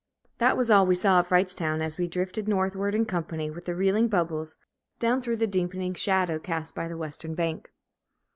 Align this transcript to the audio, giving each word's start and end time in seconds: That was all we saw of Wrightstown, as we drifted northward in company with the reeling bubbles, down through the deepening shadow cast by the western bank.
That 0.39 0.57
was 0.57 0.71
all 0.71 0.87
we 0.87 0.95
saw 0.95 1.19
of 1.19 1.29
Wrightstown, 1.29 1.79
as 1.79 1.99
we 1.99 2.07
drifted 2.07 2.47
northward 2.47 2.95
in 2.95 3.05
company 3.05 3.51
with 3.51 3.65
the 3.65 3.75
reeling 3.75 4.07
bubbles, 4.07 4.57
down 4.97 5.21
through 5.21 5.37
the 5.37 5.45
deepening 5.45 5.93
shadow 5.93 6.39
cast 6.39 6.73
by 6.73 6.87
the 6.87 6.97
western 6.97 7.35
bank. 7.35 7.71